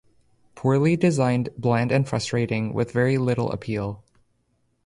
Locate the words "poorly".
0.55-0.95